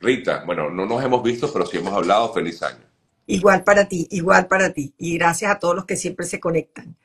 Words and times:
Rita, 0.00 0.44
bueno, 0.46 0.70
no 0.70 0.86
nos 0.86 1.04
hemos 1.04 1.22
visto, 1.22 1.52
pero 1.52 1.66
sí 1.66 1.76
hemos 1.76 1.92
hablado. 1.92 2.32
Feliz 2.32 2.62
año. 2.62 2.84
Igual 3.26 3.62
para 3.62 3.86
ti, 3.86 4.08
igual 4.10 4.48
para 4.48 4.72
ti. 4.72 4.94
Y 4.98 5.18
gracias 5.18 5.52
a 5.52 5.58
todos 5.58 5.76
los 5.76 5.84
que 5.84 5.96
siempre 5.96 6.26
se 6.26 6.40
conectan. 6.40 6.96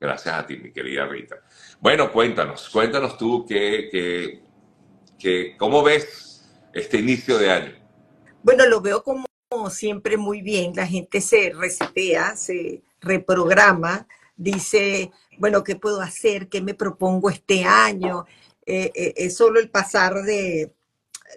Gracias 0.00 0.34
a 0.34 0.46
ti, 0.46 0.56
mi 0.56 0.72
querida 0.72 1.06
Rita. 1.06 1.36
Bueno, 1.80 2.10
cuéntanos, 2.10 2.68
cuéntanos 2.70 3.16
tú 3.18 3.44
que, 3.46 4.40
que, 5.18 5.56
cómo 5.56 5.82
ves 5.82 6.44
este 6.72 6.98
inicio 6.98 7.38
de 7.38 7.50
año. 7.50 7.72
Bueno, 8.42 8.66
lo 8.66 8.80
veo 8.80 9.02
como 9.02 9.26
siempre 9.70 10.16
muy 10.16 10.40
bien. 10.40 10.72
La 10.74 10.86
gente 10.86 11.20
se 11.20 11.52
resetea, 11.54 12.36
se 12.36 12.82
reprograma, 13.00 14.06
dice, 14.36 15.12
bueno, 15.38 15.62
¿qué 15.62 15.76
puedo 15.76 16.00
hacer? 16.00 16.48
¿Qué 16.48 16.62
me 16.62 16.74
propongo 16.74 17.30
este 17.30 17.64
año? 17.64 18.24
Eh, 18.66 18.90
eh, 18.94 19.14
es 19.16 19.36
solo 19.36 19.60
el 19.60 19.70
pasar 19.70 20.22
de, 20.22 20.72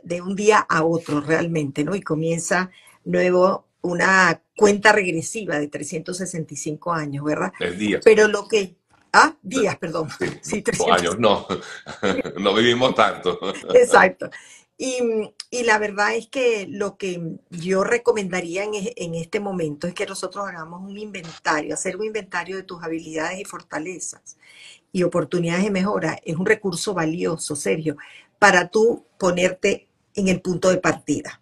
de 0.03 0.21
un 0.21 0.35
día 0.35 0.59
a 0.59 0.83
otro 0.83 1.21
realmente, 1.21 1.83
¿no? 1.83 1.95
Y 1.95 2.01
comienza 2.01 2.69
nuevo 3.05 3.67
una 3.81 4.41
cuenta 4.55 4.91
regresiva 4.91 5.59
de 5.59 5.67
365 5.67 6.93
años, 6.93 7.23
¿verdad? 7.23 7.53
Es 7.59 7.77
días. 7.77 8.01
Pero 8.03 8.27
lo 8.27 8.47
que... 8.47 8.75
Ah, 9.13 9.35
días, 9.41 9.77
perdón. 9.77 10.09
Sí, 10.41 10.63
años, 10.91 11.17
no. 11.17 11.47
no 12.39 12.53
vivimos 12.53 12.93
tanto. 12.93 13.39
Exacto. 13.73 14.29
Y, 14.77 14.99
y, 15.49 15.63
la 15.63 15.79
verdad 15.79 16.13
es 16.13 16.27
que 16.27 16.67
lo 16.69 16.97
que 16.97 17.39
yo 17.49 17.83
recomendaría 17.83 18.63
en, 18.63 18.73
en, 18.75 19.15
este 19.15 19.39
momento 19.39 19.87
es 19.87 19.95
que 19.95 20.05
nosotros 20.05 20.45
hagamos 20.47 20.81
un 20.81 20.99
inventario, 20.99 21.73
hacer 21.73 21.97
un 21.97 22.05
inventario 22.05 22.57
de 22.57 22.63
tus 22.63 22.83
habilidades 22.83 23.39
y 23.39 23.45
fortalezas 23.45 24.37
y 24.91 25.01
oportunidades 25.01 25.63
de 25.63 25.71
mejora. 25.71 26.19
Es 26.23 26.35
un 26.35 26.45
recurso 26.45 26.93
valioso, 26.93 27.55
serio, 27.55 27.97
para 28.37 28.67
tú 28.67 29.03
ponerte 29.17 29.86
en 30.17 30.27
el 30.27 30.41
punto 30.41 30.69
de 30.69 30.77
partida. 30.77 31.39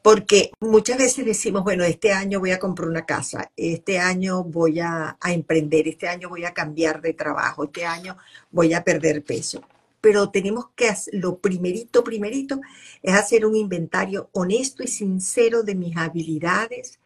Porque 0.00 0.52
muchas 0.60 0.98
veces 0.98 1.26
decimos, 1.26 1.64
bueno, 1.64 1.82
este 1.82 2.12
año 2.12 2.38
voy 2.38 2.52
a 2.52 2.60
comprar 2.60 2.88
una 2.88 3.04
casa, 3.04 3.50
este 3.56 3.98
año 3.98 4.44
voy 4.44 4.78
a, 4.78 5.18
emprender, 5.24 5.88
este 5.88 6.06
año 6.06 6.28
voy 6.28 6.44
a 6.44 6.54
cambiar 6.54 7.02
de 7.02 7.12
trabajo, 7.12 7.64
este 7.64 7.84
año 7.84 8.16
voy 8.52 8.72
a 8.72 8.84
perder 8.84 9.24
peso. 9.24 9.62
Pero 10.00 10.30
tenemos 10.30 10.66
que 10.76 10.88
hacer, 10.88 11.14
lo 11.14 11.38
primerito, 11.38 12.04
primerito, 12.04 12.60
es 13.02 13.14
hacer 13.14 13.44
un 13.44 13.56
inventario 13.56 14.30
honesto 14.30 14.84
y 14.84 14.86
sincero 14.86 15.64
de 15.64 15.74
mis 15.74 15.96
habilidades, 15.96 17.00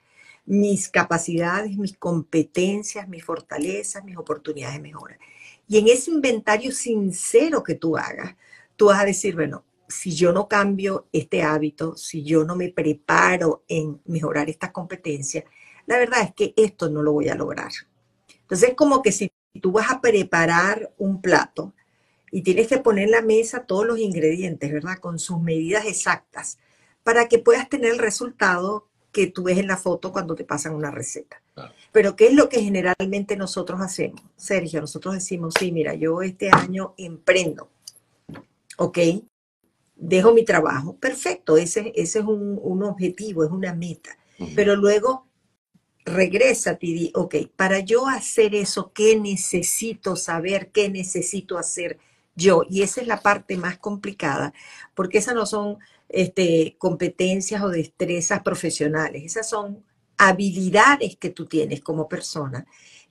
mis 0.44 0.90
capacidades, 0.90 1.78
mis 1.78 1.96
competencias, 1.96 3.08
mis 3.08 3.24
fortalezas, 3.24 4.04
mis 4.04 4.18
oportunidades 4.18 4.76
de 4.76 4.82
mejora. 4.82 5.18
Y 5.66 5.78
en 5.78 5.88
ese 5.88 6.10
inventario 6.10 6.70
sincero 6.70 7.62
que 7.62 7.76
tú 7.76 7.96
hagas, 7.96 8.34
tú 8.76 8.86
vas 8.86 9.00
a 9.00 9.06
decir, 9.06 9.34
bueno, 9.34 9.64
si 9.90 10.14
yo 10.14 10.32
no 10.32 10.48
cambio 10.48 11.08
este 11.12 11.42
hábito, 11.42 11.96
si 11.96 12.22
yo 12.22 12.44
no 12.44 12.56
me 12.56 12.70
preparo 12.70 13.64
en 13.68 14.00
mejorar 14.06 14.48
estas 14.48 14.70
competencias, 14.70 15.44
la 15.86 15.98
verdad 15.98 16.22
es 16.22 16.34
que 16.34 16.54
esto 16.56 16.88
no 16.88 17.02
lo 17.02 17.12
voy 17.12 17.28
a 17.28 17.34
lograr. 17.34 17.72
Entonces 18.42 18.70
es 18.70 18.74
como 18.76 19.02
que 19.02 19.12
si 19.12 19.32
tú 19.60 19.72
vas 19.72 19.90
a 19.90 20.00
preparar 20.00 20.92
un 20.98 21.20
plato 21.20 21.74
y 22.30 22.42
tienes 22.42 22.68
que 22.68 22.78
poner 22.78 23.06
en 23.06 23.10
la 23.10 23.22
mesa 23.22 23.66
todos 23.66 23.84
los 23.84 23.98
ingredientes, 23.98 24.72
¿verdad? 24.72 24.98
Con 24.98 25.18
sus 25.18 25.40
medidas 25.40 25.84
exactas, 25.86 26.58
para 27.02 27.28
que 27.28 27.40
puedas 27.40 27.68
tener 27.68 27.90
el 27.90 27.98
resultado 27.98 28.86
que 29.10 29.26
tú 29.26 29.42
ves 29.42 29.58
en 29.58 29.66
la 29.66 29.76
foto 29.76 30.12
cuando 30.12 30.36
te 30.36 30.44
pasan 30.44 30.74
una 30.74 30.92
receta. 30.92 31.42
Pero 31.90 32.14
¿qué 32.14 32.28
es 32.28 32.34
lo 32.34 32.48
que 32.48 32.62
generalmente 32.62 33.36
nosotros 33.36 33.80
hacemos? 33.80 34.22
Sergio, 34.36 34.80
nosotros 34.80 35.14
decimos, 35.14 35.54
sí, 35.58 35.72
mira, 35.72 35.94
yo 35.94 36.22
este 36.22 36.50
año 36.50 36.94
emprendo, 36.96 37.68
¿ok? 38.78 38.98
Dejo 40.00 40.32
mi 40.32 40.44
trabajo, 40.44 40.96
perfecto, 40.96 41.58
ese, 41.58 41.92
ese 41.94 42.20
es 42.20 42.24
un, 42.24 42.82
objetivo, 42.82 43.44
es 43.44 43.50
una 43.50 43.74
meta. 43.74 44.16
Pero 44.56 44.74
luego 44.74 45.26
regresa 46.06 46.78
y 46.80 46.94
di, 46.94 47.12
ok, 47.14 47.34
para 47.54 47.80
yo 47.80 48.08
hacer 48.08 48.54
eso, 48.54 48.90
¿qué 48.94 49.20
necesito 49.20 50.16
saber? 50.16 50.70
¿Qué 50.72 50.88
necesito 50.88 51.58
hacer 51.58 51.98
yo? 52.34 52.62
Y 52.70 52.80
esa 52.80 53.02
es 53.02 53.06
la 53.06 53.20
parte 53.20 53.58
más 53.58 53.76
complicada, 53.76 54.54
porque 54.94 55.18
esas 55.18 55.34
no 55.34 55.44
son 55.44 55.76
este, 56.08 56.76
competencias 56.78 57.62
o 57.62 57.68
destrezas 57.68 58.40
profesionales, 58.42 59.22
esas 59.24 59.46
son 59.46 59.84
habilidades 60.16 61.16
que 61.16 61.28
tú 61.28 61.44
tienes 61.44 61.82
como 61.82 62.08
persona, 62.08 62.66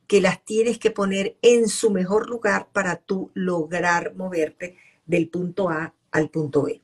que 0.08 0.22
las 0.22 0.44
tienes 0.44 0.80
que 0.80 0.90
poner 0.90 1.38
en 1.44 1.69
su 1.69 1.91
mejor 1.91 2.28
lugar 2.28 2.69
para 2.74 2.96
tú 2.96 3.30
lograr 3.35 4.16
moverte 4.16 4.78
del 5.06 5.30
punto 5.30 5.69
A 5.69 5.94
al 6.12 6.30
punto 6.30 6.64
B. 6.64 6.81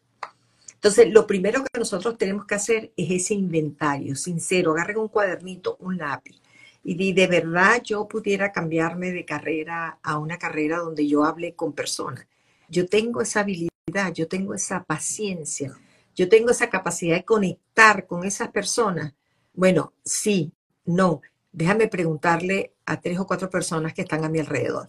Entonces, 0.74 1.12
lo 1.12 1.25
primero 1.25 1.63
que 1.63 1.80
nosotros 1.80 2.18
tenemos 2.18 2.46
que 2.46 2.56
hacer 2.56 2.91
es 2.96 3.09
ese 3.09 3.34
inventario 3.34 4.16
sincero. 4.16 4.72
Agarren 4.72 4.97
un 4.97 5.08
cuadernito, 5.08 5.78
un 5.80 5.97
lápiz 5.97 6.40
y 6.88 6.94
di, 6.94 7.13
de 7.13 7.25
verdad 7.25 7.81
yo 7.84 8.08
pudiera 8.08 8.52
cambiarme 8.52 9.12
de 9.12 9.25
carrera 9.25 9.97
a 10.03 10.19
una 10.19 10.38
carrera 10.38 10.78
donde 10.78 11.08
yo 11.08 11.25
hable 11.25 11.56
con 11.56 11.74
personas. 11.74 12.28
Yo 12.69 12.88
tengo 12.88 13.22
esa 13.22 13.40
habilidad, 13.40 14.13
yo 14.13 14.28
tengo 14.28 14.53
esa 14.53 14.84
paciencia, 14.84 15.75
yo 16.16 16.30
tengo 16.30 16.52
esa 16.52 16.69
capacidad 16.69 17.16
de 17.16 17.25
conectar 17.25 18.06
con 18.06 18.24
esas 18.24 18.50
personas. 18.50 19.13
Bueno, 19.56 19.94
sí, 20.03 20.53
no. 20.86 21.22
Déjame 21.52 21.88
preguntarle 21.88 22.74
a 22.86 23.02
tres 23.02 23.18
o 23.18 23.25
cuatro 23.25 23.50
personas 23.50 23.92
que 23.94 24.03
están 24.03 24.24
a 24.24 24.30
mi 24.30 24.40
alrededor. 24.40 24.88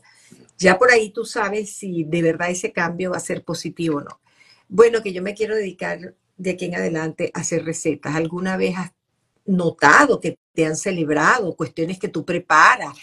Ya 0.59 0.77
por 0.79 0.91
ahí 0.91 1.11
tú 1.11 1.25
sabes 1.25 1.73
si 1.73 2.05
de 2.05 2.21
verdad 2.21 2.51
ese 2.51 2.73
cambio 2.73 3.13
va 3.13 3.17
a 3.17 3.21
ser 3.21 3.43
positivo 3.43 3.99
o 3.99 4.01
no. 4.03 4.21
Bueno, 4.69 5.03
que 5.03 5.13
yo 5.13 5.23
me 5.23 5.35
quiero 5.35 5.55
dedicar 5.55 6.15
de 6.37 6.51
aquí 6.51 6.67
en 6.67 6.75
adelante 6.75 7.31
a 7.35 7.41
hacer 7.41 7.65
recetas. 7.65 8.15
¿Alguna 8.15 8.57
vez 8.57 8.77
has 8.77 8.93
notado 9.45 10.21
que 10.21 10.39
te 10.53 10.67
han 10.67 10.77
celebrado 10.77 11.57
cuestiones 11.57 11.99
que 11.99 12.09
tú 12.09 12.25
preparas? 12.25 12.97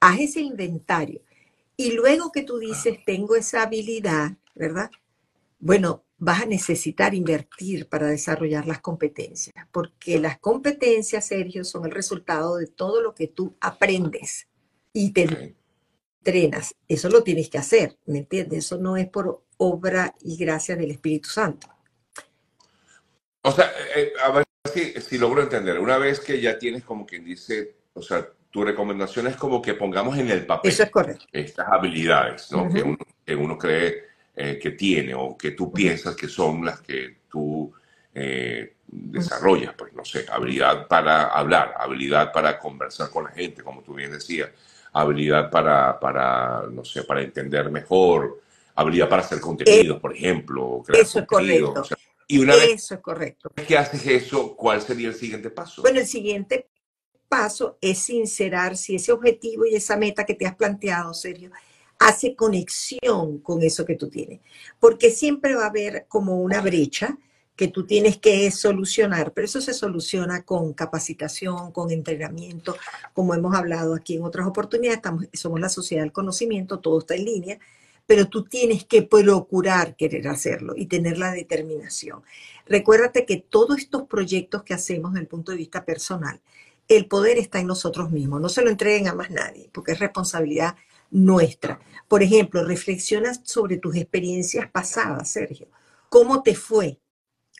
Haz 0.00 0.20
ese 0.20 0.40
inventario. 0.40 1.20
Y 1.76 1.92
luego 1.92 2.30
que 2.32 2.42
tú 2.42 2.58
dices, 2.58 2.98
tengo 3.04 3.34
esa 3.34 3.62
habilidad, 3.62 4.32
¿verdad? 4.54 4.90
Bueno, 5.58 6.04
vas 6.18 6.42
a 6.42 6.46
necesitar 6.46 7.14
invertir 7.14 7.88
para 7.88 8.06
desarrollar 8.06 8.66
las 8.66 8.80
competencias, 8.80 9.54
porque 9.72 10.20
las 10.20 10.38
competencias, 10.38 11.26
Sergio, 11.26 11.64
son 11.64 11.84
el 11.84 11.90
resultado 11.90 12.56
de 12.56 12.68
todo 12.68 13.02
lo 13.02 13.14
que 13.14 13.26
tú 13.26 13.56
aprendes 13.60 14.46
y 14.92 15.10
te 15.10 15.56
entrenas. 16.24 16.74
Eso 16.88 17.08
lo 17.08 17.22
tienes 17.22 17.48
que 17.48 17.58
hacer, 17.58 17.96
¿me 18.06 18.18
entiendes? 18.18 18.66
Eso 18.66 18.78
no 18.78 18.96
es 18.96 19.08
por 19.08 19.42
obra 19.56 20.14
y 20.20 20.36
gracia 20.36 20.76
del 20.76 20.92
Espíritu 20.92 21.28
Santo. 21.28 21.68
O 23.42 23.50
sea, 23.50 23.72
eh, 23.96 24.12
a 24.24 24.30
ver 24.30 24.44
si, 24.72 25.18
logro 25.18 25.42
entender. 25.42 25.78
Una 25.80 25.98
vez 25.98 26.20
que 26.20 26.40
ya 26.40 26.58
tienes 26.58 26.84
como 26.84 27.04
quien 27.04 27.24
dice, 27.24 27.74
o 27.94 28.02
sea, 28.02 28.26
tu 28.50 28.64
recomendación 28.64 29.26
es 29.26 29.36
como 29.36 29.60
que 29.60 29.74
pongamos 29.74 30.16
en 30.18 30.30
el 30.30 30.46
papel 30.46 30.70
Eso 30.70 30.84
es 30.84 30.90
correcto. 30.90 31.24
estas 31.32 31.66
habilidades 31.68 32.52
¿no? 32.52 32.68
que, 32.72 33.34
uno, 33.34 33.58
cree 33.58 34.04
eh, 34.36 34.58
que 34.62 34.72
tiene 34.72 35.14
o 35.14 35.36
que 35.36 35.52
tú 35.52 35.72
piensas 35.72 36.14
que 36.14 36.28
son 36.28 36.64
las 36.64 36.80
que 36.80 37.22
tú 37.28 37.72
eh, 38.14 38.76
desarrollas, 38.86 39.74
pues 39.76 39.92
no 39.94 40.04
sé, 40.04 40.26
habilidad 40.30 40.86
para 40.86 41.24
hablar, 41.24 41.74
habilidad 41.78 42.30
para 42.30 42.58
conversar 42.58 43.10
con 43.10 43.24
la 43.24 43.30
gente, 43.30 43.62
como 43.62 43.82
tú 43.82 43.94
bien 43.94 44.12
decías, 44.12 44.50
habilidad 44.92 45.50
para, 45.50 45.98
para 45.98 46.64
no 46.70 46.84
sé, 46.84 47.04
para 47.04 47.22
entender 47.22 47.70
mejor, 47.70 48.40
habilidad 48.74 49.08
para 49.08 49.22
hacer 49.22 49.40
contenidos, 49.40 50.00
por 50.00 50.14
ejemplo. 50.14 50.82
Crear 50.84 51.02
eso 51.02 51.20
es 51.20 51.26
correcto. 51.26 51.82
y 52.28 52.38
una 52.38 52.54
vez 52.54 52.74
eso 52.74 52.94
es 52.94 53.00
correcto. 53.00 53.50
que 53.66 53.76
haces 53.76 54.06
eso, 54.06 54.54
¿cuál 54.54 54.80
sería 54.82 55.08
el 55.08 55.14
siguiente 55.14 55.50
paso? 55.50 55.82
Bueno, 55.82 56.00
el 56.00 56.06
siguiente 56.06 56.68
paso 57.28 57.78
es 57.80 57.98
sincerar 57.98 58.76
si 58.76 58.96
ese 58.96 59.12
objetivo 59.12 59.64
y 59.64 59.74
esa 59.74 59.96
meta 59.96 60.24
que 60.24 60.34
te 60.34 60.46
has 60.46 60.54
planteado, 60.54 61.14
Sergio, 61.14 61.50
hace 61.98 62.34
conexión 62.34 63.38
con 63.38 63.62
eso 63.62 63.86
que 63.86 63.96
tú 63.96 64.10
tienes. 64.10 64.40
Porque 64.78 65.10
siempre 65.10 65.54
va 65.54 65.64
a 65.64 65.68
haber 65.68 66.06
como 66.08 66.40
una 66.40 66.60
brecha 66.60 67.16
que 67.56 67.68
tú 67.68 67.84
tienes 67.84 68.18
que 68.18 68.50
solucionar, 68.50 69.32
pero 69.32 69.44
eso 69.44 69.60
se 69.60 69.74
soluciona 69.74 70.42
con 70.42 70.72
capacitación, 70.72 71.70
con 71.72 71.90
entrenamiento, 71.90 72.76
como 73.12 73.34
hemos 73.34 73.54
hablado 73.54 73.94
aquí 73.94 74.16
en 74.16 74.24
otras 74.24 74.46
oportunidades, 74.46 74.98
estamos, 74.98 75.26
somos 75.32 75.60
la 75.60 75.68
sociedad 75.68 76.02
del 76.02 76.12
conocimiento, 76.12 76.80
todo 76.80 77.00
está 77.00 77.14
en 77.14 77.24
línea, 77.24 77.58
pero 78.06 78.26
tú 78.26 78.44
tienes 78.44 78.84
que 78.84 79.02
procurar 79.02 79.96
querer 79.96 80.28
hacerlo 80.28 80.74
y 80.76 80.86
tener 80.86 81.18
la 81.18 81.32
determinación. 81.32 82.22
Recuérdate 82.66 83.26
que 83.26 83.36
todos 83.36 83.78
estos 83.78 84.04
proyectos 84.08 84.62
que 84.62 84.74
hacemos 84.74 85.12
desde 85.12 85.22
el 85.22 85.28
punto 85.28 85.52
de 85.52 85.58
vista 85.58 85.84
personal, 85.84 86.40
el 86.88 87.06
poder 87.06 87.38
está 87.38 87.60
en 87.60 87.68
nosotros 87.68 88.10
mismos, 88.10 88.40
no 88.40 88.48
se 88.48 88.62
lo 88.62 88.70
entreguen 88.70 89.08
a 89.08 89.14
más 89.14 89.30
nadie, 89.30 89.70
porque 89.72 89.92
es 89.92 89.98
responsabilidad 89.98 90.74
nuestra. 91.10 91.80
Por 92.08 92.22
ejemplo, 92.22 92.64
reflexiona 92.64 93.32
sobre 93.44 93.76
tus 93.76 93.94
experiencias 93.96 94.70
pasadas, 94.70 95.30
Sergio. 95.30 95.68
¿Cómo 96.08 96.42
te 96.42 96.54
fue 96.54 96.98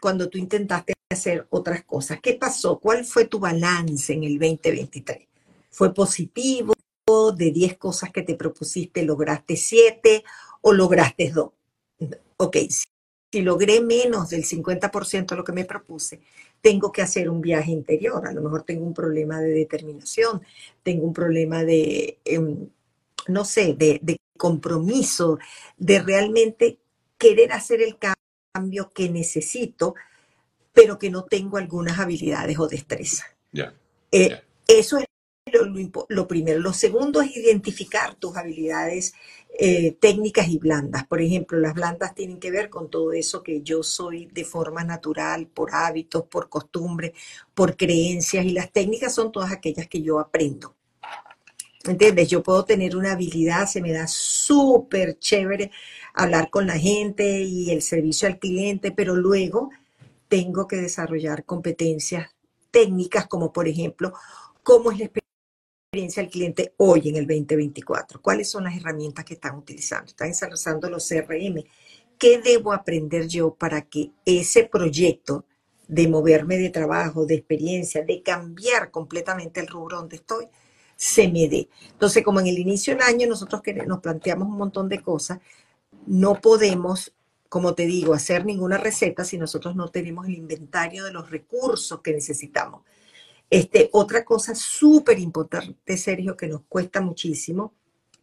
cuando 0.02 0.28
tú 0.28 0.36
intentaste 0.36 0.94
hacer 1.08 1.46
otras 1.50 1.84
cosas? 1.84 2.18
¿Qué 2.20 2.34
pasó? 2.34 2.80
¿Cuál 2.80 3.04
fue 3.04 3.26
tu 3.26 3.38
balance 3.38 4.12
en 4.12 4.24
el 4.24 4.38
2023? 4.38 5.28
¿Fue 5.70 5.94
positivo? 5.94 6.74
de 7.36 7.50
10 7.50 7.76
cosas 7.78 8.10
que 8.10 8.22
te 8.22 8.36
propusiste, 8.36 9.02
lograste 9.04 9.56
7 9.56 10.24
o 10.62 10.72
lograste 10.72 11.30
2. 11.30 11.50
Ok, 12.38 12.56
si 13.30 13.42
logré 13.42 13.80
menos 13.80 14.30
del 14.30 14.44
50% 14.44 15.26
de 15.26 15.36
lo 15.36 15.44
que 15.44 15.52
me 15.52 15.64
propuse, 15.64 16.20
tengo 16.60 16.92
que 16.92 17.02
hacer 17.02 17.28
un 17.28 17.40
viaje 17.40 17.70
interior. 17.70 18.26
A 18.26 18.32
lo 18.32 18.40
mejor 18.40 18.62
tengo 18.62 18.84
un 18.86 18.94
problema 18.94 19.40
de 19.40 19.50
determinación, 19.50 20.42
tengo 20.82 21.06
un 21.06 21.12
problema 21.12 21.64
de, 21.64 22.18
em, 22.24 22.68
no 23.28 23.44
sé, 23.44 23.74
de, 23.74 24.00
de, 24.02 24.16
compromiso, 24.38 25.38
de 25.76 26.00
realmente 26.00 26.78
querer 27.16 27.52
hacer 27.52 27.80
el 27.80 27.96
cambio 27.96 28.21
que 28.94 29.08
necesito, 29.08 29.94
pero 30.72 30.98
que 30.98 31.10
no 31.10 31.24
tengo 31.24 31.56
algunas 31.56 31.98
habilidades 31.98 32.58
o 32.58 32.68
destreza. 32.68 33.24
Eh, 34.10 34.42
eso 34.66 34.98
es 34.98 35.06
lo, 36.08 36.28
primero. 36.28 36.60
Lo 36.60 36.72
segundo 36.72 37.22
es 37.22 37.34
identificar 37.36 38.14
tus 38.14 38.36
habilidades 38.36 39.14
eh, 39.58 39.96
técnicas 40.00 40.48
y 40.48 40.58
blandas. 40.58 41.06
Por 41.06 41.20
ejemplo, 41.20 41.58
las 41.58 41.74
blandas 41.74 42.14
tienen 42.14 42.38
que 42.38 42.50
ver 42.50 42.68
con 42.68 42.90
todo 42.90 43.12
eso 43.12 43.42
que 43.42 43.62
yo 43.62 43.82
soy 43.82 44.26
de 44.26 44.44
forma 44.44 44.84
natural, 44.84 45.46
por 45.46 45.74
hábitos, 45.74 46.24
por 46.24 46.48
costumbre, 46.48 47.14
por 47.54 47.76
creencias, 47.76 48.44
y 48.44 48.50
las 48.50 48.70
técnicas 48.70 49.14
son 49.14 49.32
todas 49.32 49.50
aquellas 49.50 49.88
que 49.88 50.02
yo 50.02 50.18
aprendo. 50.18 50.74
¿Entiendes? 51.84 52.28
Yo 52.28 52.42
puedo 52.42 52.64
tener 52.64 52.96
una 52.96 53.12
habilidad, 53.12 53.66
se 53.66 53.80
me 53.80 53.92
da 53.92 54.06
súper 54.06 55.18
chévere 55.18 55.72
hablar 56.14 56.48
con 56.48 56.66
la 56.66 56.78
gente 56.78 57.40
y 57.42 57.70
el 57.70 57.82
servicio 57.82 58.28
al 58.28 58.38
cliente, 58.38 58.92
pero 58.92 59.16
luego 59.16 59.70
tengo 60.28 60.68
que 60.68 60.76
desarrollar 60.76 61.44
competencias 61.44 62.30
técnicas 62.70 63.26
como 63.26 63.52
por 63.52 63.66
ejemplo, 63.66 64.12
cómo 64.62 64.92
es 64.92 65.00
la 65.00 65.10
experiencia 65.92 66.22
del 66.22 66.30
cliente 66.30 66.72
hoy 66.78 67.08
en 67.08 67.16
el 67.16 67.26
2024, 67.26 68.22
cuáles 68.22 68.48
son 68.48 68.64
las 68.64 68.76
herramientas 68.76 69.24
que 69.24 69.34
están 69.34 69.56
utilizando, 69.56 70.06
están 70.06 70.28
desarrollando 70.28 70.88
los 70.88 71.06
CRM, 71.06 71.64
qué 72.16 72.40
debo 72.40 72.72
aprender 72.72 73.26
yo 73.26 73.54
para 73.54 73.82
que 73.82 74.12
ese 74.24 74.64
proyecto 74.64 75.44
de 75.88 76.08
moverme 76.08 76.56
de 76.56 76.70
trabajo, 76.70 77.26
de 77.26 77.34
experiencia, 77.34 78.02
de 78.04 78.22
cambiar 78.22 78.90
completamente 78.90 79.60
el 79.60 79.66
rubro 79.66 79.98
donde 79.98 80.16
estoy, 80.16 80.46
se 81.02 81.26
me 81.26 81.48
dé. 81.48 81.68
Entonces, 81.90 82.22
como 82.22 82.38
en 82.38 82.46
el 82.46 82.60
inicio 82.60 82.94
del 82.94 83.02
año 83.02 83.26
nosotros 83.26 83.60
nos 83.88 83.98
planteamos 83.98 84.46
un 84.46 84.56
montón 84.56 84.88
de 84.88 85.02
cosas, 85.02 85.40
no 86.06 86.40
podemos, 86.40 87.12
como 87.48 87.74
te 87.74 87.86
digo, 87.86 88.14
hacer 88.14 88.46
ninguna 88.46 88.78
receta 88.78 89.24
si 89.24 89.36
nosotros 89.36 89.74
no 89.74 89.88
tenemos 89.88 90.28
el 90.28 90.34
inventario 90.34 91.04
de 91.04 91.12
los 91.12 91.28
recursos 91.28 92.00
que 92.02 92.12
necesitamos. 92.12 92.82
Este, 93.50 93.90
otra 93.90 94.24
cosa 94.24 94.54
súper 94.54 95.18
importante, 95.18 95.96
Sergio, 95.96 96.36
que 96.36 96.46
nos 96.46 96.62
cuesta 96.68 97.00
muchísimo, 97.00 97.74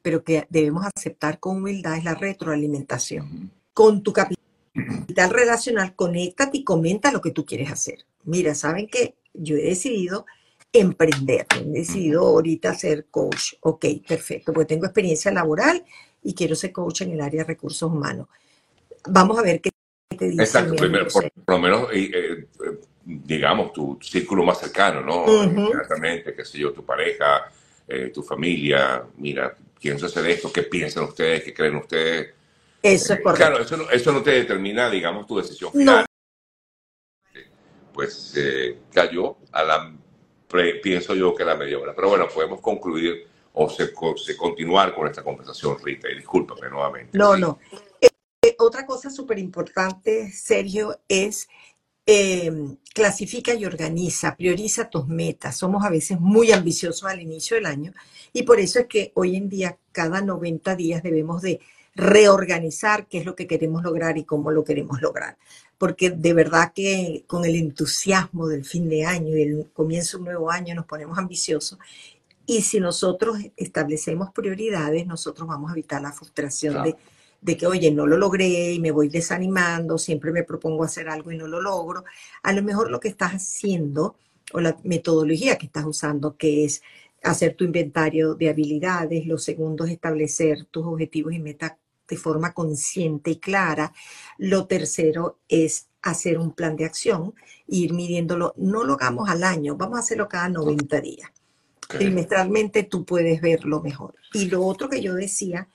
pero 0.02 0.24
que 0.24 0.48
debemos 0.50 0.86
aceptar 0.86 1.38
con 1.38 1.58
humildad, 1.58 1.98
es 1.98 2.06
la 2.06 2.16
retroalimentación. 2.16 3.52
Con 3.74 4.04
tu 4.04 4.14
capital 4.14 5.30
relacional, 5.32 5.96
conéctate 5.98 6.60
y 6.60 6.64
comenta 6.64 7.12
lo 7.12 7.20
que 7.20 7.32
tú 7.32 7.46
quieres 7.46 7.74
hacer. 7.74 8.06
Mira, 8.24 8.56
¿saben 8.56 8.88
que 8.88 9.16
Yo 9.34 9.58
he 9.58 9.64
decidido 9.64 10.26
emprender, 10.72 11.48
he 11.56 11.64
decidido 11.64 12.22
ahorita 12.28 12.74
ser 12.76 13.08
coach. 13.10 13.54
Ok, 13.62 13.86
perfecto, 14.08 14.54
porque 14.54 14.68
tengo 14.68 14.86
experiencia 14.86 15.32
laboral 15.32 15.84
y 16.22 16.34
quiero 16.34 16.56
ser 16.56 16.72
coach 16.72 17.02
en 17.02 17.12
el 17.12 17.22
área 17.22 17.42
de 17.42 17.48
recursos 17.48 17.90
humanos. 17.90 18.28
Vamos 19.08 19.38
a 19.40 19.42
ver 19.42 19.62
qué 19.62 19.72
te 20.16 20.26
dice. 20.30 20.44
Exacto, 20.44 20.76
primero, 20.76 21.08
por, 21.08 21.32
lo 21.48 21.60
menos, 21.60 21.90
eh, 21.94 22.12
eh, 22.14 22.48
digamos, 23.04 23.74
tu 23.74 23.98
círculo 24.02 24.44
más 24.44 24.60
cercano, 24.60 25.02
¿no? 25.02 25.44
Exactamente, 25.70 26.36
qué 26.36 26.46
sé 26.46 26.60
yo, 26.60 26.72
tu 26.72 26.86
pareja, 26.86 27.52
eh, 27.88 28.12
tu 28.14 28.22
familia, 28.22 29.04
mira, 29.18 29.56
pienso 29.80 30.06
hacer 30.06 30.26
esto, 30.28 30.52
qué 30.52 30.64
piensan 30.64 31.06
ustedes, 31.06 31.44
qué 31.44 31.54
creen 31.54 31.78
ustedes. 31.78 32.34
Eso 32.82 33.14
es 33.14 33.22
correcto. 33.22 33.46
Claro, 33.46 33.64
eso 33.64 33.78
no, 33.78 33.90
eso 33.90 34.12
no 34.12 34.22
te 34.22 34.32
determina, 34.32 34.90
digamos, 34.90 35.26
tu 35.26 35.38
decisión 35.38 35.72
final. 35.72 36.06
Pues 37.94 38.34
cayó 38.94 39.36
a 39.52 39.64
la, 39.64 39.94
pienso 40.82 41.16
yo 41.16 41.36
que 41.36 41.46
la 41.46 41.56
media 41.56 41.80
hora. 41.80 41.96
Pero 41.96 42.10
bueno, 42.10 42.28
podemos 42.28 42.62
concluir 42.62 43.28
o 43.54 43.70
se, 43.70 43.92
se 44.18 44.38
continuar 44.38 44.94
con 44.94 45.08
esta 45.08 45.24
conversación, 45.24 45.78
Rita, 45.84 46.10
y 46.10 46.16
discúlpame 46.16 46.70
nuevamente. 46.70 47.18
No, 47.18 47.38
no. 47.38 47.60
Eh, 48.02 48.56
otra 48.60 48.86
cosa 48.86 49.10
súper 49.10 49.40
importante, 49.40 50.32
Sergio, 50.32 51.00
es 51.08 51.50
em, 52.06 52.78
clasifica 52.94 53.54
y 53.54 53.66
organiza, 53.66 54.36
prioriza 54.36 54.90
tus 54.90 55.08
metas. 55.08 55.58
Somos 55.58 55.86
a 55.86 55.90
veces 55.90 56.20
muy 56.20 56.52
ambiciosos 56.52 57.04
al 57.04 57.22
inicio 57.22 57.56
del 57.56 57.66
año 57.66 57.94
y 58.34 58.44
por 58.44 58.60
eso 58.60 58.80
es 58.80 58.88
que 58.88 59.12
hoy 59.16 59.36
en 59.36 59.50
día, 59.50 59.78
cada 59.92 60.22
90 60.22 60.76
días 60.76 61.04
debemos 61.04 61.42
de 61.42 61.60
reorganizar 61.96 63.08
qué 63.08 63.20
es 63.20 63.26
lo 63.26 63.36
que 63.36 63.48
queremos 63.48 63.84
lograr 63.84 64.18
y 64.18 64.24
cómo 64.24 64.52
lo 64.52 64.64
queremos 64.64 65.02
lograr. 65.02 65.38
Porque 65.80 66.12
de 66.12 66.34
verdad 66.34 66.72
que 66.76 67.24
con 67.26 67.44
el 67.46 67.56
entusiasmo 67.56 68.48
del 68.48 68.66
fin 68.66 68.88
de 68.88 69.06
año 69.06 69.36
y 69.36 69.42
el 69.42 69.70
comienzo 69.74 70.18
de 70.18 70.22
un 70.22 70.26
nuevo 70.26 70.52
año 70.52 70.76
nos 70.76 70.86
ponemos 70.86 71.18
ambiciosos 71.18 71.80
y 72.50 72.64
si 72.64 72.80
nosotros 72.80 73.38
establecemos 73.58 74.32
prioridades, 74.34 75.06
nosotros 75.06 75.48
vamos 75.48 75.70
a 75.70 75.74
evitar 75.74 76.02
la 76.02 76.12
frustración 76.12 76.84
de, 76.84 76.96
de, 77.42 77.56
que, 77.56 77.68
oye, 77.68 77.92
no 77.92 78.08
lo 78.08 78.18
logré 78.18 78.74
y 78.74 78.80
me 78.80 78.90
voy 78.90 79.08
desanimando, 79.08 80.00
siempre 80.00 80.32
me 80.32 80.44
propongo 80.44 80.84
hacer 80.84 81.10
algo 81.10 81.32
y 81.32 81.38
no 81.38 81.46
lo 81.46 81.62
logro. 81.62 82.06
A 82.42 82.52
lo 82.52 82.64
mejor 82.64 82.90
lo 82.90 83.00
que 83.00 83.08
estás 83.08 83.34
haciendo 83.34 84.16
o 84.52 84.62
la 84.62 84.76
metodología 84.84 85.60
que 85.60 85.68
estás 85.68 85.86
usando, 85.86 86.38
que 86.38 86.66
es 86.66 86.82
hacer 87.22 87.54
tu 87.54 87.66
inventario 87.66 88.34
de 88.34 88.50
habilidades, 88.50 89.28
lo 89.28 89.38
segundo 89.38 89.86
es 89.86 89.92
establecer 89.92 90.66
tus 90.72 90.88
objetivos 90.88 91.34
y 91.36 91.40
metas 91.40 91.74
de 92.10 92.18
forma 92.18 92.54
consciente 92.54 93.32
y 93.32 93.36
clara. 93.38 93.94
Lo 94.38 94.66
tercero 94.66 95.38
es 95.48 95.88
hacer 96.02 96.38
un 96.38 96.54
plan 96.54 96.76
de 96.76 96.86
acción, 96.86 97.34
ir 97.68 97.94
midiéndolo. 97.94 98.54
No 98.58 98.84
lo 98.84 98.94
hagamos 98.94 99.30
al 99.30 99.44
año, 99.44 99.76
vamos 99.76 99.98
a 99.98 100.02
hacerlo 100.02 100.28
cada 100.28 100.50
90 100.50 101.02
días 101.02 101.32
trimestralmente 101.98 102.84
tú 102.84 103.04
puedes 103.04 103.42
verlo 103.42 103.82
mejor. 103.82 104.14
Y 104.34 104.46
lo 104.46 104.64
otro 104.64 104.90
que 104.90 105.02
yo 105.02 105.16
decía 105.16 105.68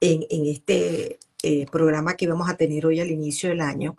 en, 0.00 0.26
este 0.46 1.20
eh, 1.42 1.66
programa 1.70 2.16
que 2.16 2.26
vamos 2.26 2.50
a 2.50 2.56
tener 2.56 2.84
hoy 2.84 3.00
al 3.00 3.10
inicio 3.12 3.48
del 3.48 3.60
año 3.60 3.96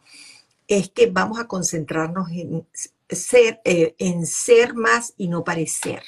es 0.68 0.90
que 0.90 1.08
vamos 1.08 1.40
a 1.40 1.48
concentrarnos 1.48 2.30
en 2.32 2.68
ser, 3.10 3.62
eh, 3.64 3.96
en 3.98 4.26
ser 4.26 4.74
más 4.74 5.14
y 5.18 5.30
no 5.30 5.44
parecer 5.44 6.04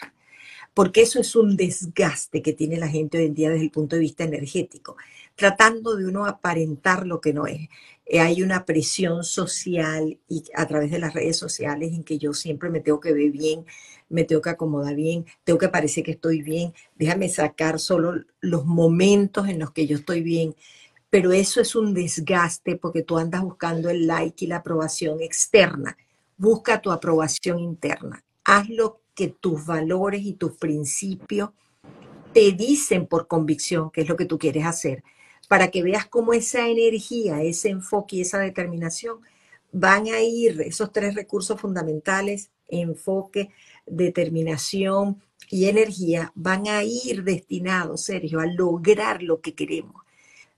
porque 0.73 1.03
eso 1.03 1.21
es 1.21 1.37
un 1.37 1.55
desgaste 1.55 2.41
que 2.41 2.51
tiene 2.51 2.77
la 2.77 2.89
gente 2.89 3.17
hoy 3.17 3.27
en 3.27 3.33
día 3.33 3.49
desde 3.49 3.63
el 3.63 3.71
punto 3.71 3.95
de 3.95 4.01
vista 4.01 4.25
energético, 4.25 4.97
tratando 5.35 5.95
de 5.95 6.05
uno 6.05 6.25
aparentar 6.25 7.05
lo 7.05 7.21
que 7.21 7.33
no 7.33 7.47
es. 7.47 7.69
Eh, 8.05 8.19
hay 8.19 8.41
una 8.41 8.65
presión 8.65 9.23
social 9.23 10.19
y 10.27 10.43
a 10.55 10.67
través 10.67 10.91
de 10.91 10.99
las 10.99 11.13
redes 11.13 11.37
sociales 11.37 11.91
en 11.93 12.03
que 12.03 12.17
yo 12.17 12.33
siempre 12.33 12.69
me 12.69 12.79
tengo 12.79 12.99
que 12.99 13.13
ver 13.13 13.31
bien, 13.31 13.65
me 14.09 14.23
tengo 14.23 14.41
que 14.41 14.51
acomodar 14.51 14.95
bien, 14.95 15.25
tengo 15.43 15.59
que 15.59 15.69
parecer 15.69 16.03
que 16.03 16.11
estoy 16.11 16.41
bien, 16.41 16.73
déjame 16.95 17.29
sacar 17.29 17.79
solo 17.79 18.13
los 18.41 18.65
momentos 18.65 19.47
en 19.49 19.59
los 19.59 19.71
que 19.71 19.87
yo 19.87 19.97
estoy 19.97 20.21
bien. 20.21 20.55
Pero 21.09 21.31
eso 21.31 21.61
es 21.61 21.75
un 21.75 21.93
desgaste 21.93 22.75
porque 22.75 23.03
tú 23.03 23.17
andas 23.17 23.41
buscando 23.41 23.89
el 23.89 24.05
like 24.07 24.45
y 24.45 24.47
la 24.47 24.57
aprobación 24.57 25.21
externa. 25.21 25.97
Busca 26.37 26.81
tu 26.81 26.91
aprobación 26.91 27.59
interna. 27.59 28.23
Haz 28.43 28.69
lo 28.69 29.01
que 29.15 29.29
tus 29.29 29.65
valores 29.65 30.23
y 30.23 30.33
tus 30.33 30.57
principios 30.57 31.51
te 32.33 32.51
dicen 32.51 33.07
por 33.07 33.27
convicción 33.27 33.89
qué 33.91 34.01
es 34.01 34.09
lo 34.09 34.17
que 34.17 34.25
tú 34.25 34.37
quieres 34.37 34.65
hacer, 34.65 35.03
para 35.47 35.69
que 35.69 35.83
veas 35.83 36.05
cómo 36.05 36.33
esa 36.33 36.67
energía, 36.67 37.41
ese 37.41 37.69
enfoque 37.69 38.17
y 38.17 38.21
esa 38.21 38.39
determinación 38.39 39.19
van 39.71 40.07
a 40.07 40.21
ir, 40.21 40.61
esos 40.61 40.91
tres 40.91 41.15
recursos 41.15 41.59
fundamentales, 41.59 42.49
enfoque, 42.67 43.51
determinación 43.85 45.21
y 45.49 45.65
energía, 45.65 46.31
van 46.35 46.67
a 46.67 46.83
ir 46.83 47.23
destinados, 47.23 48.03
Sergio, 48.03 48.39
a 48.39 48.45
lograr 48.45 49.21
lo 49.21 49.41
que 49.41 49.53
queremos. 49.53 50.03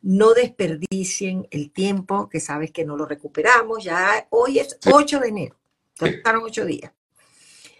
No 0.01 0.33
desperdicien 0.33 1.47
el 1.51 1.71
tiempo, 1.71 2.29
que 2.29 2.39
sabes 2.39 2.71
que 2.71 2.85
no 2.85 2.95
lo 2.95 3.05
recuperamos, 3.05 3.83
ya 3.83 4.27
hoy 4.29 4.59
es 4.59 4.77
8 4.85 5.19
de 5.19 5.27
enero, 5.27 5.55
pasaron 5.97 6.43
8 6.43 6.65
días. 6.65 6.91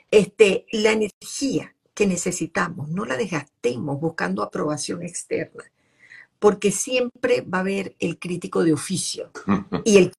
Este, 0.09 0.65
la 0.71 0.93
energía 0.93 1.75
que 1.93 2.07
necesitamos, 2.07 2.89
no 2.89 3.05
la 3.05 3.15
desgastemos 3.15 3.99
buscando 3.99 4.41
aprobación 4.41 5.03
externa, 5.03 5.63
porque 6.39 6.72
siempre 6.72 7.41
va 7.41 7.60
a 7.60 7.62
haber 7.62 7.96
el 8.00 8.20
crítico 8.20 8.63
de 8.63 8.74
oficio. 8.74 9.32
Y 9.84 9.98
el 9.98 10.13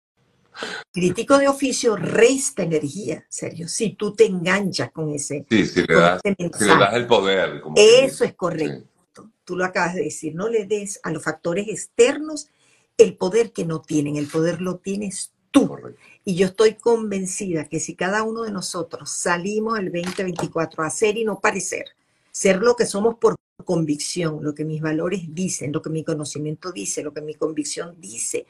crítico 0.92 1.38
de 1.38 1.46
oficio 1.46 1.94
resta 1.94 2.64
energía, 2.64 3.24
serio, 3.28 3.68
si 3.68 3.90
tú 3.90 4.12
te 4.14 4.26
enganchas 4.26 4.90
con 4.90 5.10
ese, 5.10 5.46
sí, 5.48 5.66
si 5.66 5.82
le, 5.84 5.94
das, 5.94 6.20
el 6.24 7.06
poder. 7.06 7.62
Eso 7.76 8.24
es 8.24 8.34
correcto. 8.34 9.30
Tú 9.44 9.56
lo 9.56 9.64
acabas 9.64 9.94
de 9.94 10.02
decir, 10.02 10.34
no 10.34 10.48
le 10.48 10.64
des 10.66 11.00
a 11.04 11.10
los 11.10 11.22
factores 11.22 11.68
externos 11.68 12.48
el 12.96 13.16
poder 13.16 13.52
que 13.52 13.64
no 13.64 13.80
tienen, 13.80 14.16
el 14.16 14.26
poder 14.26 14.60
lo 14.60 14.78
tienes 14.78 15.32
tú. 15.50 15.78
Y 16.24 16.34
yo 16.34 16.46
estoy 16.46 16.74
convencida 16.74 17.68
que 17.68 17.80
si 17.80 17.94
cada 17.94 18.22
uno 18.22 18.42
de 18.42 18.50
nosotros 18.50 19.10
salimos 19.10 19.78
el 19.78 19.92
2024 19.92 20.82
a 20.82 20.90
ser 20.90 21.16
y 21.16 21.24
no 21.24 21.40
parecer, 21.40 21.86
ser 22.32 22.58
lo 22.58 22.76
que 22.76 22.84
somos 22.84 23.16
por 23.16 23.36
convicción, 23.64 24.42
lo 24.42 24.54
que 24.54 24.64
mis 24.64 24.80
valores 24.80 25.34
dicen, 25.34 25.72
lo 25.72 25.82
que 25.82 25.90
mi 25.90 26.04
conocimiento 26.04 26.72
dice, 26.72 27.02
lo 27.02 27.12
que 27.12 27.20
mi 27.20 27.34
convicción 27.34 27.96
dice, 28.00 28.46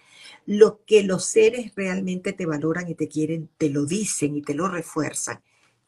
lo 0.47 0.85
que 0.85 1.03
los 1.03 1.25
seres 1.25 1.73
realmente 1.75 2.33
te 2.33 2.47
valoran 2.47 2.89
y 2.89 2.95
te 2.95 3.09
quieren, 3.09 3.49
te 3.57 3.71
lo 3.71 3.87
dicen 3.87 4.37
y 4.37 4.43
te 4.43 4.55
lo 4.55 4.69
refuerzan. 4.69 5.41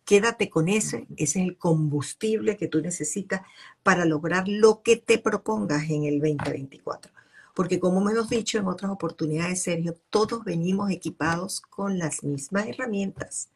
Quédate 0.05 0.50
con 0.50 0.69
ese, 0.69 1.07
ese 1.17 1.41
es 1.41 1.49
el 1.49 1.57
combustible 1.57 2.57
que 2.57 2.67
tú 2.67 2.81
necesitas 2.81 3.43
para 3.83 4.05
lograr 4.05 4.49
lo 4.49 4.83
que 4.83 4.97
te 4.97 5.19
propongas 5.19 5.89
en 5.91 6.05
el 6.05 6.19
2024. 6.19 7.12
Porque 7.55 7.79
como 7.79 8.09
hemos 8.11 8.29
dicho 8.31 8.59
en 8.59 8.67
otras 8.67 8.91
oportunidades, 8.91 9.62
Sergio, 9.62 9.95
todos 10.09 10.45
venimos 10.45 10.91
equipados 10.91 11.61
con 11.61 11.99
las 11.99 12.25
mismas 12.25 12.67
herramientas. 12.67 13.50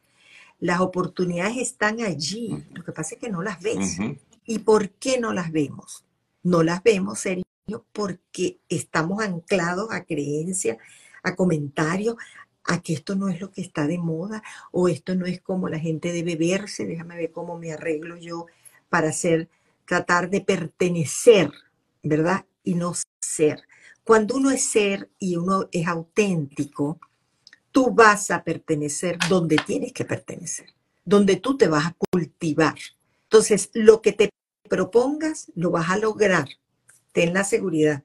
Las 0.59 0.79
oportunidades 0.79 1.57
están 1.57 1.99
allí, 2.01 2.63
lo 2.73 2.83
que 2.83 2.91
pasa 2.91 3.15
es 3.15 3.21
que 3.21 3.29
no 3.29 3.41
las 3.41 3.59
ves. 3.61 3.97
¿Y 4.45 4.59
por 4.59 4.91
qué 4.91 5.19
no 5.19 5.33
las 5.33 5.51
vemos? 5.51 6.05
No 6.43 6.63
las 6.63 6.83
vemos, 6.83 7.19
Sergio, 7.19 7.85
porque 7.91 8.59
estamos 8.69 9.23
anclados 9.23 9.91
a 9.91 10.05
creencias, 10.05 10.77
a 11.23 11.35
comentarios, 11.35 12.15
a 12.63 12.81
que 12.81 12.93
esto 12.93 13.15
no 13.15 13.29
es 13.29 13.39
lo 13.39 13.51
que 13.51 13.61
está 13.61 13.87
de 13.87 13.97
moda 13.97 14.43
o 14.71 14.87
esto 14.87 15.15
no 15.15 15.25
es 15.25 15.41
como 15.41 15.69
la 15.69 15.79
gente 15.79 16.11
debe 16.11 16.35
verse, 16.35 16.85
déjame 16.85 17.15
ver 17.15 17.31
cómo 17.31 17.57
me 17.57 17.71
arreglo 17.71 18.17
yo 18.17 18.47
para 18.89 19.11
ser, 19.11 19.49
tratar 19.85 20.29
de 20.29 20.41
pertenecer, 20.41 21.51
¿verdad? 22.03 22.45
Y 22.63 22.75
no 22.75 22.93
ser. 23.19 23.63
Cuando 24.03 24.35
uno 24.35 24.51
es 24.51 24.63
ser 24.63 25.09
y 25.19 25.35
uno 25.35 25.67
es 25.71 25.87
auténtico, 25.87 26.99
tú 27.71 27.91
vas 27.91 28.31
a 28.31 28.43
pertenecer 28.43 29.17
donde 29.29 29.57
tienes 29.57 29.93
que 29.93 30.05
pertenecer, 30.05 30.67
donde 31.03 31.37
tú 31.37 31.57
te 31.57 31.67
vas 31.67 31.87
a 31.87 31.95
cultivar. 32.11 32.75
Entonces, 33.25 33.69
lo 33.73 34.01
que 34.01 34.13
te 34.13 34.29
propongas, 34.69 35.51
lo 35.55 35.71
vas 35.71 35.89
a 35.89 35.97
lograr. 35.97 36.47
Ten 37.11 37.33
la 37.33 37.43
seguridad. 37.43 38.03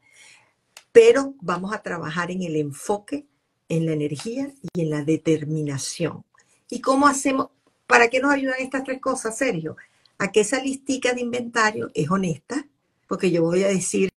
Pero 0.92 1.34
vamos 1.40 1.72
a 1.72 1.82
trabajar 1.82 2.30
en 2.30 2.42
el 2.42 2.56
enfoque 2.56 3.26
en 3.70 3.86
la 3.86 3.92
energía 3.92 4.52
y 4.74 4.82
en 4.82 4.90
la 4.90 5.02
determinación. 5.04 6.24
¿Y 6.68 6.80
cómo 6.80 7.06
hacemos? 7.06 7.48
¿Para 7.86 8.08
qué 8.08 8.20
nos 8.20 8.32
ayudan 8.32 8.56
estas 8.58 8.84
tres 8.84 9.00
cosas, 9.00 9.38
Sergio? 9.38 9.76
A 10.18 10.30
que 10.30 10.40
esa 10.40 10.62
listica 10.62 11.14
de 11.14 11.22
inventario 11.22 11.90
es 11.94 12.10
honesta, 12.10 12.66
porque 13.08 13.30
yo 13.30 13.42
voy 13.42 13.62
a 13.62 13.68
decir, 13.68 14.10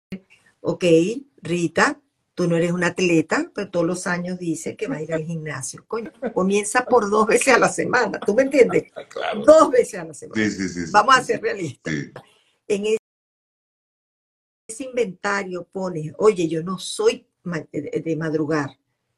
ok, 0.61 0.85
Rita, 1.41 1.99
tú 2.41 2.47
no 2.47 2.55
eres 2.55 2.71
una 2.71 2.87
atleta, 2.87 3.51
pero 3.53 3.69
todos 3.69 3.85
los 3.85 4.07
años 4.07 4.39
dice 4.39 4.75
que 4.75 4.87
va 4.87 4.95
a 4.95 5.01
ir 5.03 5.13
al 5.13 5.23
gimnasio. 5.23 5.85
Coño, 5.87 6.11
comienza 6.33 6.83
por 6.85 7.07
dos 7.07 7.27
veces 7.27 7.53
a 7.53 7.59
la 7.59 7.69
semana, 7.69 8.19
¿tú 8.19 8.33
me 8.33 8.41
entiendes? 8.41 8.85
Dos 9.45 9.69
veces 9.69 9.99
a 9.99 10.05
la 10.05 10.13
semana. 10.15 10.43
Sí, 10.43 10.49
sí, 10.49 10.69
sí, 10.69 10.91
Vamos 10.91 11.15
a 11.15 11.23
ser 11.23 11.39
realistas. 11.39 11.93
En 12.67 12.97
ese 14.67 14.83
inventario 14.85 15.67
pones, 15.71 16.13
oye, 16.17 16.47
yo 16.47 16.63
no 16.63 16.79
soy 16.79 17.27
de 17.43 18.15
madrugar, 18.15 18.71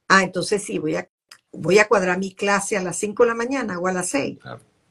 Ah, 0.09 0.23
entonces 0.23 0.61
sí, 0.61 0.77
voy 0.77 0.97
a, 0.97 1.09
voy 1.53 1.79
a 1.79 1.87
cuadrar 1.87 2.19
mi 2.19 2.33
clase 2.33 2.75
a 2.75 2.83
las 2.83 2.97
5 2.97 3.23
de 3.23 3.29
la 3.29 3.35
mañana 3.35 3.79
o 3.79 3.87
a 3.87 3.93
las 3.93 4.09
6. 4.09 4.37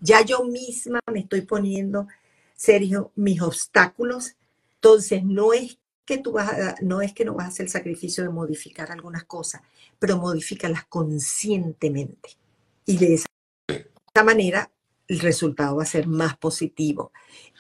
Ya 0.01 0.23
yo 0.23 0.45
misma 0.45 1.01
me 1.12 1.21
estoy 1.21 1.43
poniendo, 1.43 2.09
Sergio, 2.55 3.12
mis 3.15 3.43
obstáculos. 3.43 4.37
Entonces, 4.77 5.23
no 5.23 5.53
es 5.53 5.79
que 6.04 6.18
tú 6.18 6.32
vas 6.32 6.52
a, 6.52 6.75
no 6.82 7.00
es 7.00 7.12
que 7.12 7.25
no 7.25 7.35
vas 7.35 7.47
a 7.47 7.49
hacer 7.49 7.66
el 7.66 7.73
sacrificio 7.73 8.25
de 8.25 8.30
modificar 8.30 8.90
algunas 8.90 9.25
cosas, 9.25 9.62
pero 9.99 10.16
modifícalas 10.16 10.85
conscientemente. 10.87 12.30
Y 12.85 12.97
de 12.99 13.14
esa 13.14 14.25
manera 14.25 14.71
el 15.09 15.21
resultado 15.21 15.76
va 15.76 15.82
a 15.82 15.87
ser 15.87 16.06
más 16.06 16.37
positivo. 16.37 17.12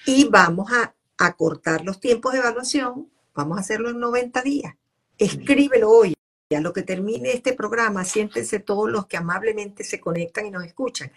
Y 0.06 0.28
vamos 0.28 0.72
a 0.72 0.94
acortar 1.18 1.84
los 1.84 2.00
tiempos 2.00 2.32
de 2.32 2.38
evaluación, 2.40 3.08
vamos 3.34 3.58
a 3.58 3.60
hacerlo 3.60 3.90
en 3.90 4.00
90 4.00 4.42
días. 4.42 4.74
Escríbelo 5.18 5.90
hoy, 5.90 6.14
a 6.54 6.60
lo 6.60 6.72
que 6.72 6.82
termine 6.82 7.32
este 7.32 7.54
programa, 7.54 8.04
siéntense 8.04 8.58
todos 8.58 8.90
los 8.90 9.06
que 9.06 9.16
amablemente 9.16 9.84
se 9.84 10.00
conectan 10.00 10.46
y 10.46 10.50
nos 10.50 10.64
escuchan 10.64 11.12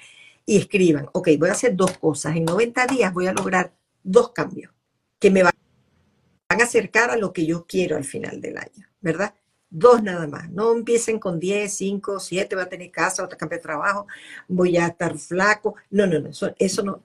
y 0.45 0.57
escriban, 0.57 1.09
ok, 1.11 1.29
voy 1.39 1.49
a 1.49 1.53
hacer 1.53 1.75
dos 1.75 1.97
cosas. 1.97 2.35
En 2.35 2.45
90 2.45 2.87
días 2.87 3.13
voy 3.13 3.27
a 3.27 3.33
lograr 3.33 3.73
dos 4.03 4.31
cambios 4.31 4.71
que 5.19 5.31
me 5.31 5.43
van 5.43 5.54
a 6.61 6.65
acercar 6.65 7.09
a 7.09 7.17
lo 7.17 7.33
que 7.33 7.45
yo 7.45 7.65
quiero 7.67 7.97
al 7.97 8.03
final 8.03 8.41
del 8.41 8.57
año, 8.57 8.87
¿verdad? 9.01 9.33
Dos 9.69 10.01
nada 10.03 10.27
más. 10.27 10.49
No 10.51 10.71
empiecen 10.73 11.19
con 11.19 11.39
10, 11.39 11.73
5, 11.73 12.19
7, 12.19 12.55
voy 12.55 12.63
a 12.63 12.69
tener 12.69 12.91
casa, 12.91 13.23
voy 13.23 13.33
a 13.33 13.37
cambiar 13.37 13.59
de 13.59 13.63
trabajo, 13.63 14.07
voy 14.47 14.77
a 14.77 14.87
estar 14.87 15.17
flaco. 15.17 15.75
No, 15.89 16.07
no, 16.07 16.19
no, 16.19 16.29
eso, 16.57 16.83
no. 16.83 17.03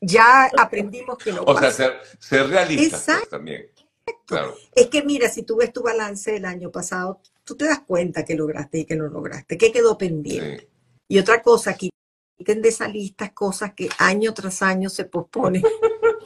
Ya 0.00 0.50
aprendimos 0.58 1.18
que 1.18 1.32
no. 1.32 1.42
O 1.44 1.58
sea, 1.58 1.70
ser, 1.70 1.92
ser 2.18 2.48
realista 2.48 3.18
pues, 3.18 3.28
también. 3.28 3.66
Claro. 4.26 4.54
Es 4.74 4.88
que 4.88 5.02
mira, 5.02 5.28
si 5.28 5.42
tú 5.42 5.56
ves 5.56 5.72
tu 5.72 5.82
balance 5.82 6.32
del 6.32 6.44
año 6.44 6.70
pasado, 6.70 7.20
tú 7.44 7.56
te 7.56 7.66
das 7.66 7.80
cuenta 7.80 8.24
que 8.24 8.34
lograste 8.34 8.78
y 8.78 8.84
que 8.84 8.96
no 8.96 9.06
lograste, 9.06 9.56
que 9.56 9.72
quedó 9.72 9.96
pendiente. 9.96 10.68
Y 11.08 11.18
otra 11.18 11.42
cosa, 11.42 11.74
quiten 11.74 12.62
de 12.62 12.68
esa 12.68 12.88
lista 12.88 13.32
cosas 13.32 13.74
que 13.74 13.88
año 13.98 14.32
tras 14.34 14.62
año 14.62 14.88
se 14.88 15.04
posponen 15.04 15.62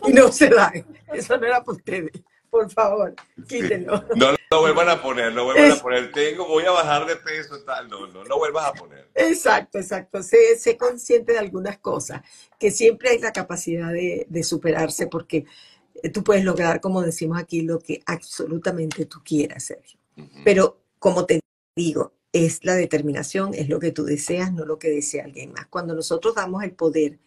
y 0.06 0.12
no 0.12 0.30
se 0.32 0.48
dan. 0.48 0.86
Eso 1.12 1.36
no 1.36 1.46
era 1.46 1.62
para 1.64 1.76
ustedes. 1.76 2.12
Por 2.50 2.70
favor, 2.70 3.14
quítenlo. 3.48 4.04
No 4.16 4.32
lo 4.50 4.60
vuelvan 4.60 4.88
a 4.88 5.02
poner, 5.02 5.32
no 5.32 5.44
vuelvan 5.44 5.72
a 5.72 5.76
poner. 5.76 6.12
Tengo, 6.12 6.46
voy 6.46 6.64
a 6.64 6.70
bajar 6.70 7.04
de 7.06 7.16
peso, 7.16 7.58
tal. 7.64 7.88
No, 7.88 8.06
no, 8.06 8.24
no 8.24 8.38
vuelvas 8.38 8.66
a 8.66 8.72
poner. 8.72 9.08
Exacto, 9.14 9.78
exacto. 9.78 10.22
Sé, 10.22 10.56
sé 10.56 10.76
consciente 10.76 11.32
de 11.32 11.38
algunas 11.38 11.78
cosas, 11.78 12.22
que 12.58 12.70
siempre 12.70 13.10
hay 13.10 13.18
la 13.18 13.32
capacidad 13.32 13.92
de, 13.92 14.26
de 14.28 14.42
superarse 14.44 15.08
porque 15.08 15.46
tú 16.12 16.22
puedes 16.22 16.44
lograr, 16.44 16.80
como 16.80 17.02
decimos 17.02 17.38
aquí, 17.38 17.62
lo 17.62 17.78
que 17.78 18.02
absolutamente 18.06 19.06
tú 19.06 19.22
quieras, 19.24 19.64
Sergio. 19.64 19.98
Pero 20.44 20.80
como 20.98 21.26
te 21.26 21.40
digo, 21.74 22.12
es 22.32 22.64
la 22.64 22.74
determinación, 22.74 23.54
es 23.54 23.68
lo 23.68 23.78
que 23.78 23.92
tú 23.92 24.04
deseas, 24.04 24.52
no 24.52 24.64
lo 24.64 24.78
que 24.78 24.88
desea 24.88 25.24
alguien 25.24 25.52
más. 25.52 25.66
Cuando 25.66 25.94
nosotros 25.94 26.34
damos 26.34 26.62
el 26.62 26.72
poder 26.72 27.18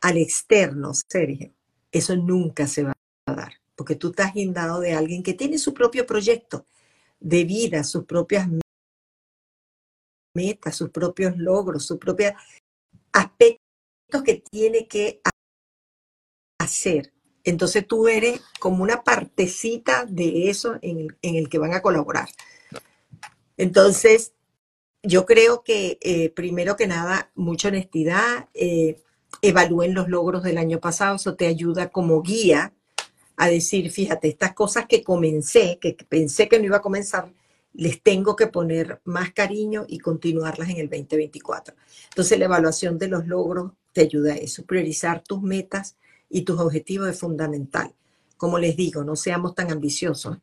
al 0.00 0.16
externo, 0.16 0.92
Sergio, 0.94 1.50
eso 1.90 2.16
nunca 2.16 2.66
se 2.66 2.84
va 2.84 2.92
porque 3.78 3.94
tú 3.94 4.08
estás 4.08 4.34
guindado 4.34 4.80
de 4.80 4.92
alguien 4.92 5.22
que 5.22 5.34
tiene 5.34 5.56
su 5.56 5.72
propio 5.72 6.04
proyecto 6.04 6.66
de 7.20 7.44
vida, 7.44 7.84
sus 7.84 8.04
propias 8.06 8.48
metas, 10.34 10.74
sus 10.74 10.90
propios 10.90 11.38
logros, 11.38 11.86
sus 11.86 11.96
propios 11.96 12.32
aspectos 13.12 14.24
que 14.24 14.42
tiene 14.50 14.88
que 14.88 15.20
hacer. 16.58 17.12
Entonces 17.44 17.86
tú 17.86 18.08
eres 18.08 18.42
como 18.58 18.82
una 18.82 19.04
partecita 19.04 20.04
de 20.06 20.50
eso 20.50 20.76
en 20.82 21.16
el 21.22 21.48
que 21.48 21.58
van 21.58 21.72
a 21.72 21.80
colaborar. 21.80 22.28
Entonces, 23.56 24.32
yo 25.04 25.24
creo 25.24 25.62
que 25.62 25.98
eh, 26.00 26.30
primero 26.30 26.74
que 26.74 26.88
nada, 26.88 27.30
mucha 27.36 27.68
honestidad, 27.68 28.48
eh, 28.54 29.00
evalúen 29.40 29.94
los 29.94 30.08
logros 30.08 30.42
del 30.42 30.58
año 30.58 30.80
pasado, 30.80 31.14
eso 31.14 31.36
te 31.36 31.46
ayuda 31.46 31.90
como 31.90 32.22
guía 32.22 32.74
a 33.38 33.48
decir, 33.48 33.90
fíjate, 33.92 34.28
estas 34.28 34.52
cosas 34.52 34.86
que 34.86 35.04
comencé, 35.04 35.78
que 35.80 35.96
pensé 36.08 36.48
que 36.48 36.58
no 36.58 36.66
iba 36.66 36.78
a 36.78 36.82
comenzar, 36.82 37.32
les 37.72 38.02
tengo 38.02 38.34
que 38.34 38.48
poner 38.48 39.00
más 39.04 39.32
cariño 39.32 39.86
y 39.88 40.00
continuarlas 40.00 40.68
en 40.70 40.78
el 40.78 40.90
2024. 40.90 41.76
Entonces, 42.08 42.36
la 42.36 42.46
evaluación 42.46 42.98
de 42.98 43.06
los 43.06 43.28
logros 43.28 43.72
te 43.92 44.00
ayuda 44.00 44.32
a 44.32 44.36
eso. 44.36 44.64
Priorizar 44.64 45.22
tus 45.22 45.40
metas 45.40 45.96
y 46.28 46.42
tus 46.42 46.58
objetivos 46.58 47.08
es 47.10 47.20
fundamental. 47.20 47.94
Como 48.36 48.58
les 48.58 48.76
digo, 48.76 49.04
no 49.04 49.14
seamos 49.14 49.54
tan 49.54 49.70
ambiciosos. 49.70 50.38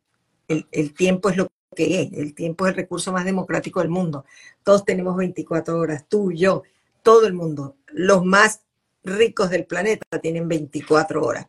El, 0.48 0.94
tiempo 0.94 1.30
es 1.30 1.36
lo 1.36 1.50
que 1.76 2.02
es. 2.02 2.14
El 2.14 2.34
tiempo 2.34 2.66
es 2.66 2.70
el 2.70 2.78
recurso 2.78 3.12
más 3.12 3.26
democrático 3.26 3.82
del 3.82 3.90
mundo. 3.90 4.24
Todos 4.64 4.86
tenemos 4.86 5.18
24 5.18 5.78
horas, 5.78 6.06
tú, 6.08 6.32
yo, 6.32 6.64
todo 7.04 7.28
el 7.28 7.34
mundo. 7.34 7.76
Los 7.88 8.24
más 8.24 8.62
ricos 9.04 9.50
del 9.50 9.66
planeta 9.66 10.06
tienen 10.22 10.48
24 10.48 11.22
horas. 11.22 11.48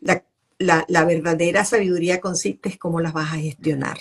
La, 0.00 0.22
la 0.62 1.04
verdadera 1.04 1.64
sabiduría 1.64 2.20
consiste 2.20 2.70
en 2.70 2.78
cómo 2.78 3.00
las 3.00 3.12
vas 3.12 3.32
a 3.32 3.36
gestionar. 3.36 3.98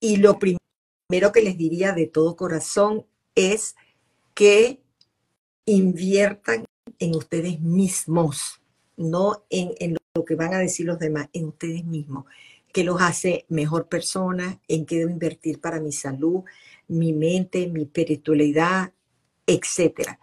Y 0.00 0.16
lo 0.16 0.38
primero 0.38 1.32
que 1.32 1.42
les 1.42 1.58
diría 1.58 1.92
de 1.92 2.06
todo 2.06 2.36
corazón 2.36 3.06
es 3.34 3.76
que 4.34 4.80
inviertan 5.66 6.64
en 6.98 7.14
ustedes 7.14 7.60
mismos, 7.60 8.60
no 8.96 9.44
en, 9.50 9.72
en, 9.78 9.96
lo 10.14 10.24
que 10.24 10.34
van 10.34 10.54
a 10.54 10.58
decir 10.58 10.86
los 10.86 10.98
demás, 10.98 11.28
en 11.32 11.46
ustedes 11.46 11.84
mismos 11.84 12.24
qué 12.72 12.84
los 12.84 13.00
hace 13.00 13.46
mejor 13.48 13.88
persona, 13.88 14.60
en 14.68 14.86
qué 14.86 14.98
debo 14.98 15.10
invertir 15.10 15.60
para 15.60 15.80
mi 15.80 15.92
salud, 15.92 16.44
mi 16.88 17.12
mente, 17.12 17.68
mi 17.68 17.82
espiritualidad, 17.82 18.92
etcétera. 19.46 20.18